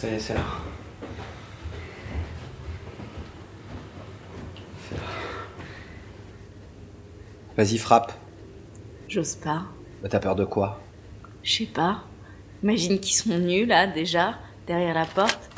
[0.00, 0.40] Ça y est, c'est là.
[4.88, 5.02] C'est là.
[7.54, 8.14] Vas-y, frappe.
[9.08, 9.64] J'ose pas.
[10.02, 10.80] Bah, T'as peur de quoi?
[11.42, 12.04] Je sais pas.
[12.62, 15.50] Imagine qu'ils sont nus là déjà, derrière la porte.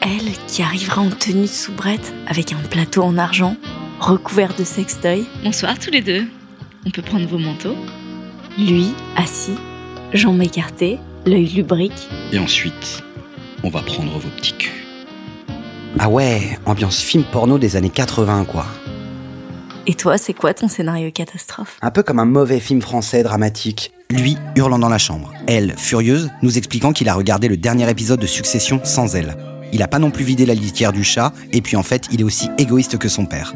[0.00, 3.56] Elle qui arrivera en tenue de soubrette avec un plateau en argent,
[4.00, 5.28] recouvert de sextoy.
[5.44, 6.24] Bonsoir tous les deux.
[6.84, 7.76] On peut prendre vos manteaux?
[8.58, 9.54] Lui, assis,
[10.12, 12.08] jambes écartées, l'œil lubrique.
[12.32, 13.02] Et ensuite,
[13.62, 14.70] on va prendre vos petits culs.
[15.98, 18.66] Ah ouais, ambiance film porno des années 80, quoi.
[19.86, 21.76] Et toi, c'est quoi ton scénario catastrophe?
[21.82, 23.92] Un peu comme un mauvais film français dramatique.
[24.10, 25.32] Lui, hurlant dans la chambre.
[25.46, 29.36] Elle, furieuse, nous expliquant qu'il a regardé le dernier épisode de Succession sans elle.
[29.72, 32.20] Il a pas non plus vidé la litière du chat, et puis en fait, il
[32.20, 33.54] est aussi égoïste que son père.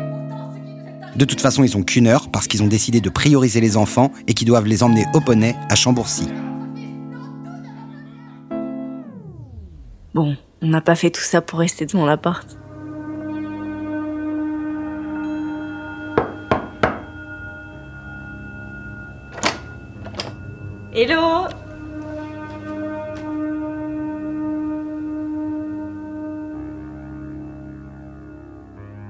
[1.15, 4.13] De toute façon, ils ont qu'une heure parce qu'ils ont décidé de prioriser les enfants
[4.27, 6.29] et qu'ils doivent les emmener au poney à Chambourcy.
[10.17, 12.57] Bon, on n'a pas fait tout ça pour rester devant la porte.
[20.95, 21.49] Hello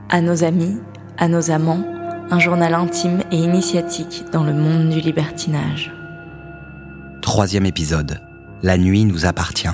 [0.09, 0.81] À nos amis,
[1.19, 1.85] à nos amants,
[2.33, 5.95] un journal intime et initiatique dans le monde du libertinage.
[7.23, 8.21] Troisième épisode.
[8.65, 9.69] La nuit nous appartient.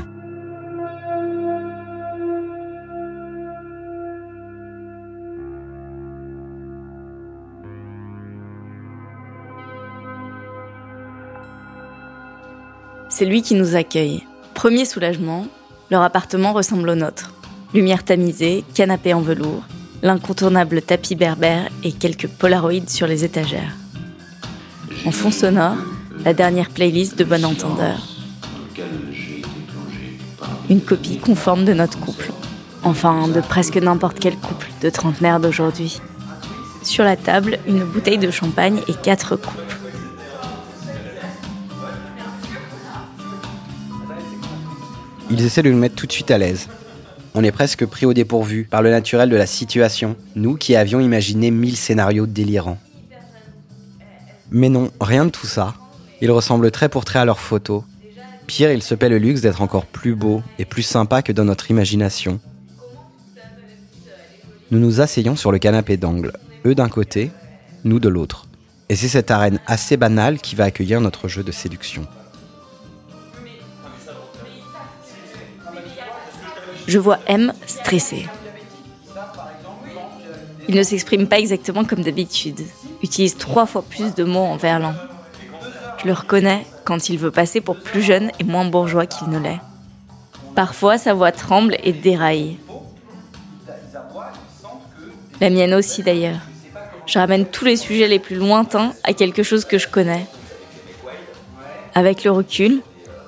[13.15, 14.27] C'est lui qui nous accueille.
[14.55, 15.47] Premier soulagement,
[15.91, 17.31] leur appartement ressemble au nôtre.
[17.75, 19.65] Lumière tamisée, canapé en velours,
[20.03, 23.77] l'incontournable tapis berbère et quelques polaroïdes sur les étagères.
[25.05, 25.77] En fond sonore,
[26.25, 27.99] la dernière playlist de Bon Entendeur.
[30.71, 32.33] Une copie conforme de notre couple.
[32.83, 36.01] Enfin, de presque n'importe quel couple de trentenaires d'aujourd'hui.
[36.83, 39.82] Sur la table, une bouteille de champagne et quatre coupes.
[45.33, 46.69] Ils essaient de nous mettre tout de suite à l'aise.
[47.35, 51.01] On est presque pris au dépourvu par le naturel de la situation, nous qui avions
[51.01, 52.77] imaginé mille scénarios délirants.
[54.51, 55.75] Mais non, rien de tout ça.
[56.21, 57.83] Ils ressemblent très pour trait à leurs photos.
[58.47, 61.47] Pire, ils se paient le luxe d'être encore plus beaux et plus sympas que dans
[61.47, 62.39] notre imagination.
[64.71, 66.35] Nous nous asseyons sur le canapé d'angle,
[66.67, 67.31] eux d'un côté,
[67.85, 68.49] nous de l'autre.
[68.91, 72.07] Et c'est cette arène assez banale qui va accueillir notre jeu de séduction.
[76.87, 78.27] Je vois M stressé.
[80.69, 82.61] Il ne s'exprime pas exactement comme d'habitude,
[83.03, 84.95] utilise trois fois plus de mots en verlan.
[86.01, 89.39] Je le reconnais quand il veut passer pour plus jeune et moins bourgeois qu'il ne
[89.39, 89.61] l'est.
[90.55, 92.59] Parfois, sa voix tremble et déraille.
[95.41, 96.41] La mienne aussi d'ailleurs.
[97.07, 100.27] Je ramène tous les sujets les plus lointains à quelque chose que je connais.
[101.95, 102.81] Avec le recul,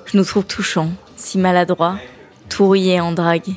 [0.05, 1.97] je nous trouve touchants, si maladroits,
[2.63, 3.53] rouillés en drague.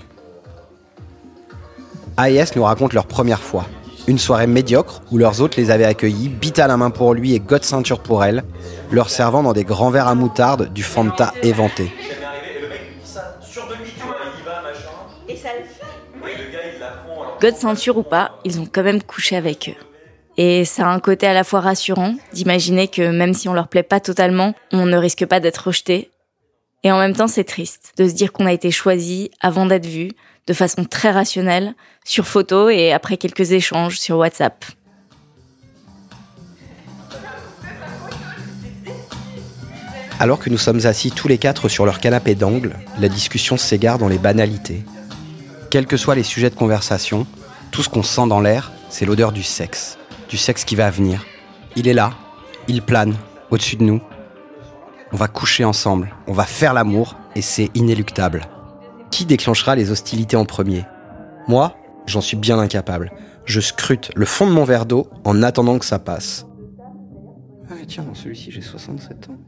[2.19, 3.66] AES nous raconte leur première fois.
[4.09, 7.34] Une soirée médiocre où leurs hôtes les avaient accueillis, bite à la main pour lui
[7.34, 8.42] et God ceinture pour elle,
[8.91, 11.92] leur servant dans des grands verres à moutarde du Fanta éventé.
[17.41, 19.84] God ceinture ou pas, ils ont quand même couché avec eux.
[20.38, 23.69] Et ça a un côté à la fois rassurant d'imaginer que même si on leur
[23.69, 26.10] plaît pas totalement, on ne risque pas d'être rejeté.
[26.84, 29.87] Et en même temps, c'est triste de se dire qu'on a été choisi avant d'être
[29.87, 30.11] vu,
[30.47, 31.75] de façon très rationnelle,
[32.05, 34.65] sur photo et après quelques échanges sur WhatsApp.
[40.21, 43.99] Alors que nous sommes assis tous les quatre sur leur canapé d'angle, la discussion s'égare
[43.99, 44.84] dans les banalités.
[45.71, 47.27] Quels que soient les sujets de conversation,
[47.71, 49.97] tout ce qu'on sent dans l'air, c'est l'odeur du sexe.
[50.28, 51.25] Du sexe qui va venir.
[51.77, 52.15] Il est là,
[52.66, 53.15] il plane,
[53.51, 54.01] au-dessus de nous.
[55.13, 58.47] On va coucher ensemble, on va faire l'amour, et c'est inéluctable.
[59.10, 60.84] Qui déclenchera les hostilités en premier?
[61.47, 61.75] Moi,
[62.07, 63.10] j'en suis bien incapable.
[63.47, 66.47] Je scrute le fond de mon verre d'eau en attendant que ça passe.
[67.71, 69.39] Ah tiens, dans celui-ci j'ai 67 ans.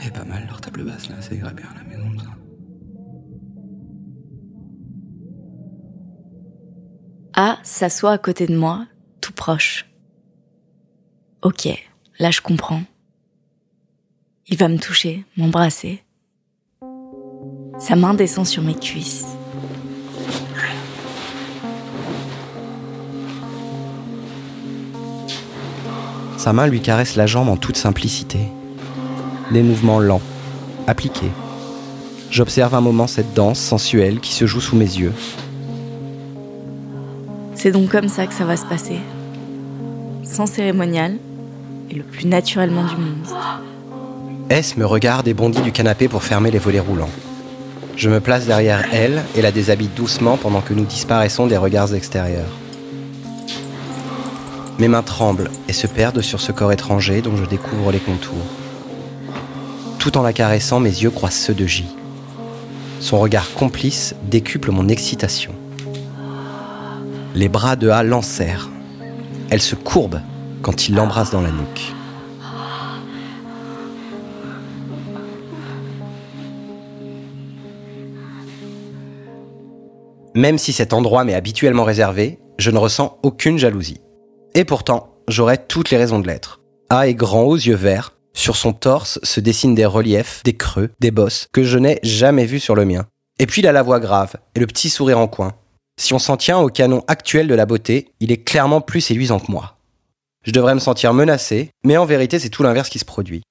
[0.00, 2.30] Elle est pas mal leur table basse là, ça irait bien à la maison ça.
[7.40, 8.86] A s'assoit à côté de moi,
[9.20, 9.88] tout proche.
[11.42, 11.68] Ok,
[12.18, 12.82] là je comprends.
[14.50, 16.02] Il va me toucher, m'embrasser.
[17.78, 19.26] Sa main descend sur mes cuisses.
[26.38, 28.38] Sa main lui caresse la jambe en toute simplicité.
[29.52, 30.22] Des mouvements lents,
[30.86, 31.30] appliquée.
[32.30, 35.12] J'observe un moment cette danse sensuelle qui se joue sous mes yeux.
[37.54, 38.98] C'est donc comme ça que ça va se passer.
[40.22, 41.18] Sans cérémonial
[41.90, 43.26] et le plus naturellement du monde.
[44.50, 47.10] S me regarde et bondit du canapé pour fermer les volets roulants.
[47.96, 51.92] Je me place derrière elle et la déshabille doucement pendant que nous disparaissons des regards
[51.94, 52.48] extérieurs.
[54.78, 58.46] Mes mains tremblent et se perdent sur ce corps étranger dont je découvre les contours.
[59.98, 61.84] Tout en la caressant, mes yeux croisent ceux de J.
[63.00, 65.52] Son regard complice décuple mon excitation.
[67.34, 68.70] Les bras de A l'enserrent.
[69.50, 70.20] Elle se courbe
[70.62, 71.92] quand il l'embrasse dans la nuque.
[80.38, 84.00] Même si cet endroit m'est habituellement réservé, je ne ressens aucune jalousie.
[84.54, 86.60] Et pourtant, j'aurais toutes les raisons de l'être.
[86.90, 90.90] A est grand aux yeux verts, sur son torse se dessinent des reliefs, des creux,
[91.00, 93.06] des bosses que je n'ai jamais vus sur le mien.
[93.40, 95.54] Et puis il a la voix grave et le petit sourire en coin.
[95.98, 99.40] Si on s'en tient au canon actuel de la beauté, il est clairement plus séduisant
[99.40, 99.74] que moi.
[100.44, 103.42] Je devrais me sentir menacé, mais en vérité c'est tout l'inverse qui se produit.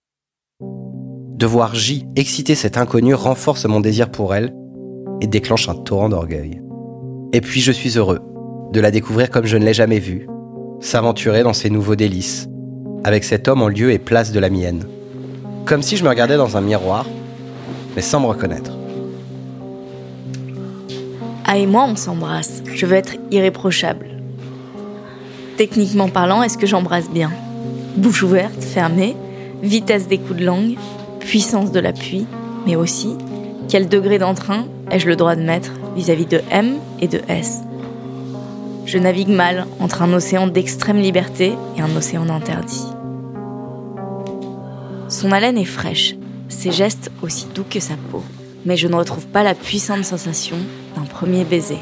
[0.61, 4.55] De voir J exciter cette inconnue renforce mon désir pour elle
[5.19, 6.61] et déclenche un torrent d'orgueil.
[7.37, 8.19] Et puis je suis heureux
[8.73, 10.27] de la découvrir comme je ne l'ai jamais vue,
[10.79, 12.49] s'aventurer dans ses nouveaux délices,
[13.03, 14.85] avec cet homme en lieu et place de la mienne.
[15.65, 17.05] Comme si je me regardais dans un miroir,
[17.95, 18.71] mais sans me reconnaître.
[21.45, 22.63] Ah et moi, on s'embrasse.
[22.73, 24.07] Je veux être irréprochable.
[25.57, 27.31] Techniquement parlant, est-ce que j'embrasse bien?
[27.97, 29.15] Bouche ouverte, fermée,
[29.61, 30.73] vitesse des coups de langue,
[31.19, 32.25] puissance de l'appui,
[32.65, 33.15] mais aussi
[33.69, 35.69] quel degré d'entrain ai-je le droit de mettre?
[35.97, 37.57] Vis-à-vis de M et de S
[38.85, 42.85] Je navigue mal entre un océan d'extrême liberté et un océan d'interdit.
[45.09, 46.15] Son haleine est fraîche,
[46.49, 48.23] ses gestes aussi doux que sa peau,
[48.65, 50.57] mais je ne retrouve pas la puissante sensation
[50.95, 51.79] d'un premier baiser.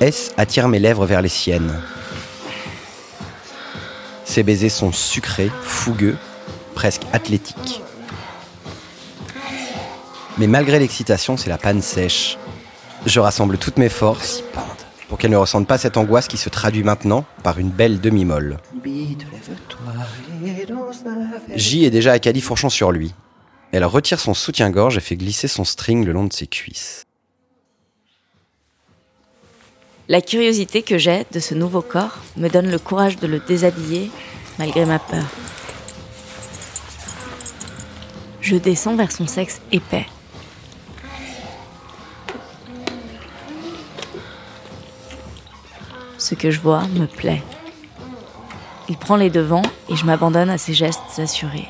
[0.00, 1.72] S attire mes lèvres vers les siennes.
[4.24, 6.16] Ses baisers sont sucrés, fougueux,
[6.74, 7.83] presque athlétiques.
[10.38, 12.38] Mais malgré l'excitation, c'est la panne sèche.
[13.06, 14.42] Je rassemble toutes mes forces
[15.08, 18.58] pour qu'elle ne ressente pas cette angoisse qui se traduit maintenant par une belle demi-molle.
[21.54, 23.14] J est déjà à califourchon sur lui.
[23.70, 27.04] Elle retire son soutien-gorge et fait glisser son string le long de ses cuisses.
[30.08, 34.10] La curiosité que j'ai de ce nouveau corps me donne le courage de le déshabiller
[34.58, 35.24] malgré ma peur.
[38.40, 40.06] Je descends vers son sexe épais.
[46.38, 47.42] Que je vois me plaît.
[48.88, 51.68] Il prend les devants et je m'abandonne à ses gestes assurés.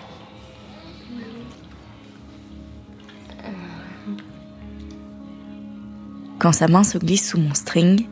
[6.38, 8.06] Quand sa main se glisse sous mon string,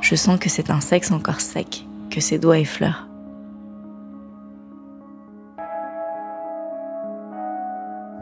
[0.00, 3.06] je sens que c'est un sexe encore sec, que ses doigts effleurent.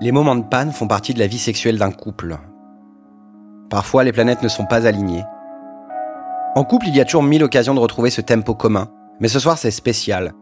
[0.01, 2.39] Les moments de panne font partie de la vie sexuelle d'un couple.
[3.69, 5.25] Parfois, les planètes ne sont pas alignées.
[6.55, 8.89] En couple, il y a toujours mille occasions de retrouver ce tempo commun.
[9.21, 10.33] Mais ce soir, c'est spécial.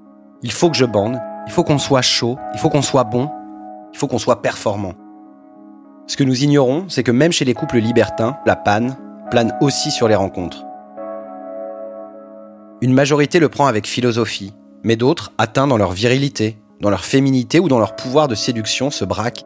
[0.43, 3.31] Il faut que je bande, il faut qu'on soit chaud, il faut qu'on soit bon,
[3.93, 4.93] il faut qu'on soit performant.
[6.07, 8.97] Ce que nous ignorons, c'est que même chez les couples libertins, la panne
[9.31, 10.65] plane aussi sur les rencontres.
[12.81, 17.59] Une majorité le prend avec philosophie, mais d'autres, atteints dans leur virilité, dans leur féminité
[17.59, 19.45] ou dans leur pouvoir de séduction, se braquent.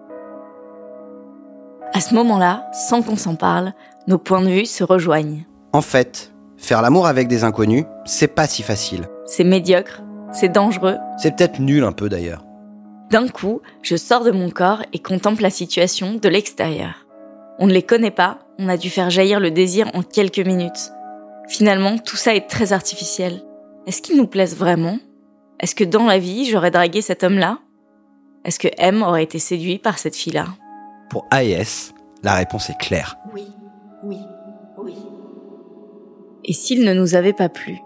[1.94, 3.72] À ce moment-là, sans qu'on s'en parle,
[4.06, 5.46] nos points de vue se rejoignent.
[5.72, 6.29] En fait,
[6.60, 9.08] faire l'amour avec des inconnus, c'est pas si facile.
[9.26, 10.02] C'est médiocre,
[10.32, 10.96] c'est dangereux.
[11.18, 12.44] C'est peut-être nul un peu d'ailleurs.
[13.10, 17.06] D'un coup, je sors de mon corps et contemple la situation de l'extérieur.
[17.58, 20.92] On ne les connaît pas, on a dû faire jaillir le désir en quelques minutes.
[21.48, 23.42] Finalement, tout ça est très artificiel.
[23.86, 24.98] Est-ce qu'ils nous plaisent vraiment?
[25.58, 27.58] Est-ce que dans la vie, j'aurais dragué cet homme-là?
[28.44, 30.46] Est-ce que M aurait été séduit par cette fille-là?
[31.10, 33.16] Pour AES, la réponse est claire.
[33.34, 33.48] Oui,
[34.04, 34.18] oui,
[34.78, 34.94] oui.
[36.50, 37.78] Et s'il ne nous avait pas plu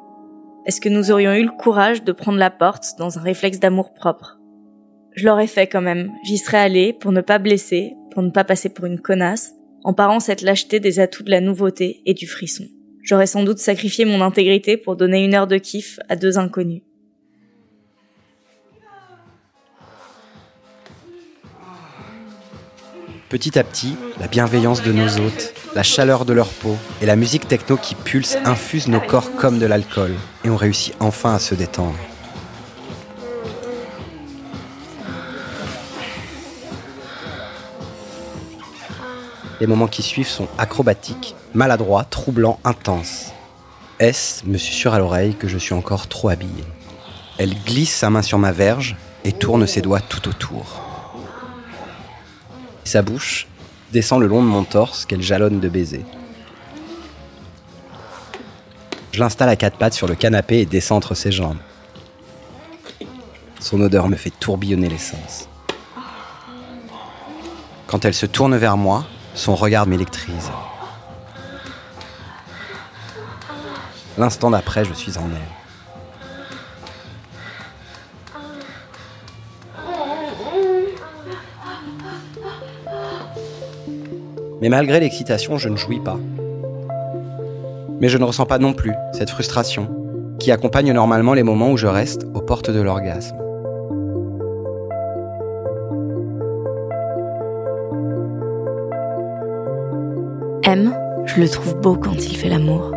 [0.65, 3.93] Est-ce que nous aurions eu le courage de prendre la porte dans un réflexe d'amour
[3.93, 4.39] propre?
[5.15, 6.11] Je l'aurais fait quand même.
[6.25, 9.53] J'y serais allée pour ne pas blesser, pour ne pas passer pour une connasse,
[9.83, 12.65] en parant cette lâcheté des atouts de la nouveauté et du frisson.
[13.03, 16.81] J'aurais sans doute sacrifié mon intégrité pour donner une heure de kiff à deux inconnus.
[23.35, 27.17] Petit à petit, la bienveillance de nos hôtes, la chaleur de leur peau et la
[27.17, 30.15] musique techno qui pulse infusent nos corps comme de l'alcool
[30.45, 31.97] et on réussit enfin à se détendre.
[39.61, 43.33] Les moments qui suivent sont acrobatiques, maladroits, troublants, intenses.
[43.99, 46.63] S me suis susurre à l'oreille que je suis encore trop habillé?
[47.39, 50.94] Elle glisse sa main sur ma verge et tourne ses doigts tout autour.
[52.85, 53.49] Sa bouche
[53.93, 56.05] descend le long de mon torse qu'elle jalonne de baisers.
[59.13, 61.59] Je l'installe à quatre pattes sur le canapé et descends entre ses jambes.
[63.61, 65.49] Son odeur me fait tourbillonner l'essence.
[67.87, 70.51] Quand elle se tourne vers moi, son regard m'électrise.
[74.19, 75.64] L'instant d'après, je suis en elle.
[84.65, 86.19] Mais malgré l'excitation, je ne jouis pas.
[88.01, 89.89] Mais je ne ressens pas non plus cette frustration
[90.39, 93.37] qui accompagne normalement les moments où je reste aux portes de l'orgasme.
[100.63, 102.91] M, je le trouve beau quand il fait l'amour.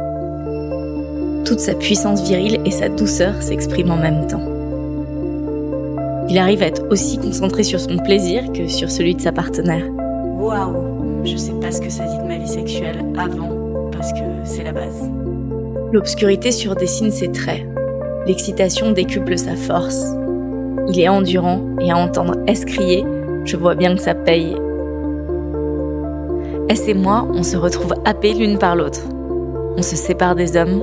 [1.44, 4.48] Toute sa puissance virile et sa douceur s'expriment en même temps.
[6.30, 9.84] Il arrive à être aussi concentré sur son plaisir que sur celui de sa partenaire.
[10.40, 10.97] Waouh,
[11.28, 14.64] je sais pas ce que ça dit de ma vie sexuelle avant, parce que c'est
[14.64, 15.10] la base.
[15.92, 17.66] L'obscurité surdessine ses traits.
[18.26, 20.06] L'excitation décuple sa force.
[20.90, 23.06] Il est endurant et à entendre S crier,
[23.46, 24.56] je vois bien que ça paye.
[26.70, 29.02] S et moi, on se retrouve happés l'une par l'autre.
[29.78, 30.82] On se sépare des hommes,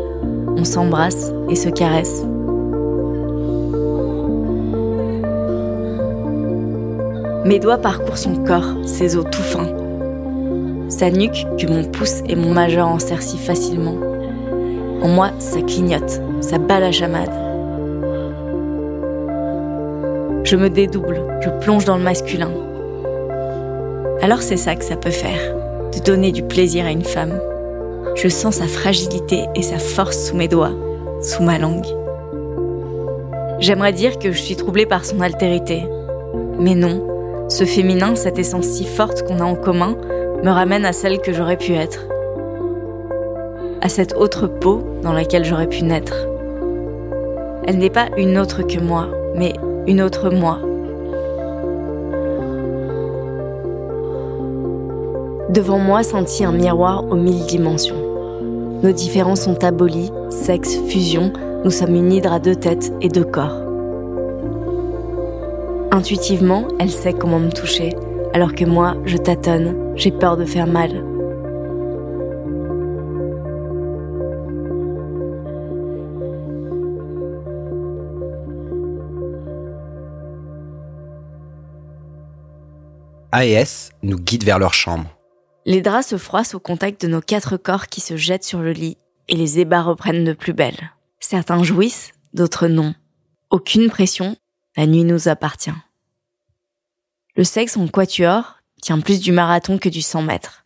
[0.57, 2.25] on s'embrasse et se caresse.
[7.45, 9.84] Mes doigts parcourent son corps, ses os tout fins.
[10.89, 13.97] Sa nuque que mon pouce et mon majeur enserrent si facilement.
[15.03, 17.33] En moi, ça clignote, ça bat la chamade.
[20.45, 22.51] Je me dédouble, je plonge dans le masculin.
[24.21, 25.55] Alors c'est ça que ça peut faire,
[25.95, 27.41] de donner du plaisir à une femme.
[28.15, 30.75] Je sens sa fragilité et sa force sous mes doigts,
[31.23, 31.87] sous ma langue.
[33.59, 35.87] J'aimerais dire que je suis troublée par son altérité.
[36.59, 39.97] Mais non, ce féminin, cette essence si forte qu'on a en commun,
[40.45, 42.07] me ramène à celle que j'aurais pu être.
[43.81, 46.27] À cette autre peau dans laquelle j'aurais pu naître.
[47.67, 49.55] Elle n'est pas une autre que moi, mais
[49.87, 50.59] une autre moi.
[55.49, 57.97] Devant moi sentit un miroir aux mille dimensions.
[58.83, 61.33] Nos différences sont abolies, sexe, fusion,
[61.65, 63.63] nous sommes une hydre à deux têtes et deux corps.
[65.91, 67.97] Intuitivement, elle sait comment me toucher,
[68.35, 71.05] alors que moi, je tâtonne, j'ai peur de faire mal.
[83.31, 85.17] AS nous guide vers leur chambre.
[85.65, 88.73] Les draps se froissent au contact de nos quatre corps qui se jettent sur le
[88.73, 88.99] lit
[89.29, 90.91] et les ébats reprennent de plus belle.
[91.21, 92.95] Certains jouissent, d'autres non.
[93.51, 94.37] Aucune pression,
[94.77, 95.71] la nuit nous appartient.
[97.37, 100.65] Le sexe en quatuor tient plus du marathon que du 100 mètres.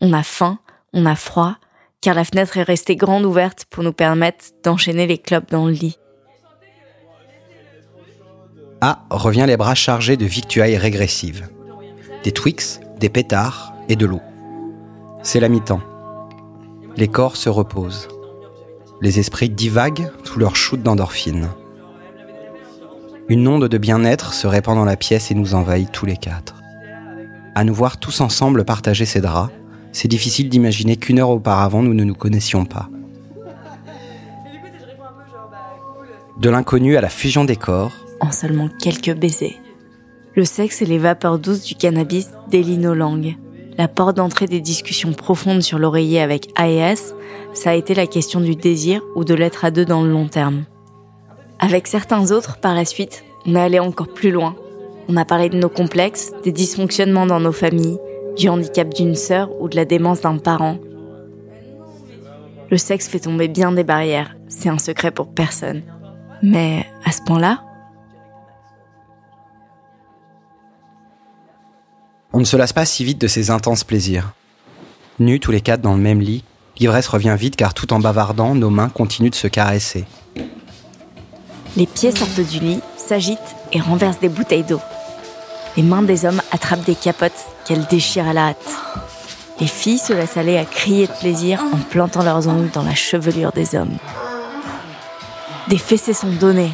[0.00, 0.60] On a faim,
[0.92, 1.56] on a froid,
[2.00, 5.72] car la fenêtre est restée grande ouverte pour nous permettre d'enchaîner les clopes dans le
[5.72, 5.98] lit.
[8.80, 11.48] A revient les bras chargés de victuailles régressives.
[12.22, 14.20] Des Twix, des pétards et de l'eau.
[15.24, 15.82] C'est la mi-temps.
[16.96, 18.06] Les corps se reposent.
[19.00, 21.48] Les esprits divaguent sous leur shoot d'endorphine.
[23.28, 26.62] Une onde de bien-être se répand dans la pièce et nous envahit tous les quatre.
[27.54, 29.52] À nous voir tous ensemble partager ces draps,
[29.92, 32.90] c'est difficile d'imaginer qu'une heure auparavant nous ne nous connaissions pas.
[36.38, 37.92] De l'inconnu à la fusion des corps.
[38.20, 39.58] En seulement quelques baisers.
[40.34, 42.94] Le sexe et les vapeurs douces du cannabis délient nos.
[43.78, 47.14] La porte d'entrée des discussions profondes sur l'oreiller avec AES,
[47.54, 50.28] ça a été la question du désir ou de l'être à deux dans le long
[50.28, 50.64] terme.
[51.64, 54.54] Avec certains autres, par la suite, on est allé encore plus loin.
[55.08, 57.96] On a parlé de nos complexes, des dysfonctionnements dans nos familles,
[58.36, 60.76] du handicap d'une sœur ou de la démence d'un parent.
[62.70, 65.80] Le sexe fait tomber bien des barrières, c'est un secret pour personne.
[66.42, 67.62] Mais à ce point-là
[72.34, 74.34] On ne se lasse pas si vite de ces intenses plaisirs.
[75.18, 76.44] Nus tous les quatre dans le même lit,
[76.78, 80.04] l'ivresse revient vite car tout en bavardant, nos mains continuent de se caresser.
[81.76, 83.38] Les pieds sortent du lit, s'agitent
[83.72, 84.80] et renversent des bouteilles d'eau.
[85.76, 87.32] Les mains des hommes attrapent des capotes
[87.64, 88.76] qu'elles déchirent à la hâte.
[89.60, 92.94] Les filles se laissent aller à crier de plaisir en plantant leurs ongles dans la
[92.94, 93.96] chevelure des hommes.
[95.66, 96.72] Des fessées sont données.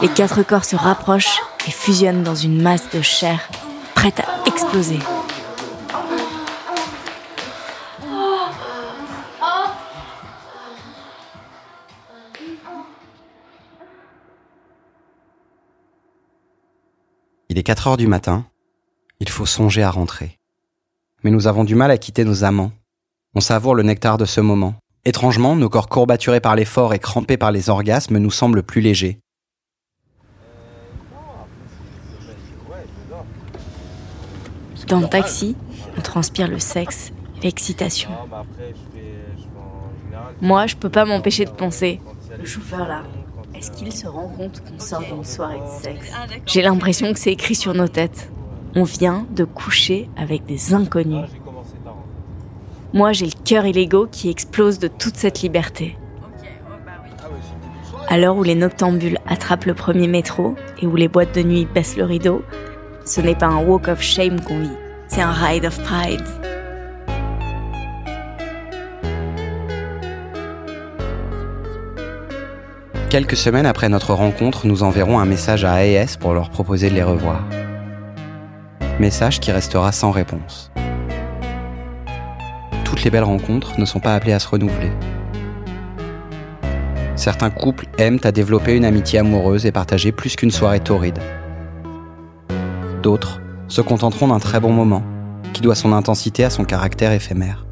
[0.00, 3.50] Les quatre corps se rapprochent et fusionnent dans une masse de chair
[3.94, 4.98] prête à exploser.
[17.58, 18.46] Il est 4 heures du matin.
[19.18, 20.38] Il faut songer à rentrer.
[21.24, 22.70] Mais nous avons du mal à quitter nos amants.
[23.34, 24.76] On savoure le nectar de ce moment.
[25.04, 29.18] Étrangement, nos corps courbaturés par l'effort et crampés par les orgasmes nous semblent plus légers.
[34.86, 35.56] Dans le taxi,
[35.96, 37.10] on transpire le sexe
[37.42, 38.10] l'excitation.
[40.40, 42.00] Moi, je peux pas m'empêcher de penser.
[42.38, 43.02] Le chauffeur là,
[43.58, 46.12] est-ce qu'il se rend compte qu'on sort d'une soirée de sexe?
[46.46, 48.30] J'ai l'impression que c'est écrit sur nos têtes.
[48.76, 51.26] On vient de coucher avec des inconnus.
[52.92, 55.98] Moi, j'ai le cœur et l'ego qui explosent de toute cette liberté.
[58.08, 61.66] À l'heure où les noctambules attrapent le premier métro et où les boîtes de nuit
[61.66, 62.42] baissent le rideau,
[63.04, 64.70] ce n'est pas un walk of shame qu'on vit,
[65.08, 66.47] c'est un ride of pride.
[73.10, 76.94] Quelques semaines après notre rencontre, nous enverrons un message à AES pour leur proposer de
[76.94, 77.42] les revoir.
[79.00, 80.70] Message qui restera sans réponse.
[82.84, 84.92] Toutes les belles rencontres ne sont pas appelées à se renouveler.
[87.16, 91.18] Certains couples aiment à développer une amitié amoureuse et partager plus qu'une soirée torride.
[93.02, 95.02] D'autres se contenteront d'un très bon moment,
[95.54, 97.67] qui doit son intensité à son caractère éphémère.